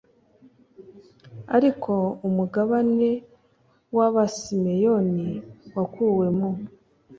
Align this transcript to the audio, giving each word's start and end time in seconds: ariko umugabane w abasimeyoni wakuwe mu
ariko 1.55 1.93
umugabane 2.27 3.09
w 3.95 3.97
abasimeyoni 4.07 5.29
wakuwe 5.75 6.27
mu 6.37 6.49